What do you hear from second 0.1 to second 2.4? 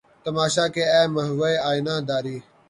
تماشا کہ اے محوِ آئینہ داری!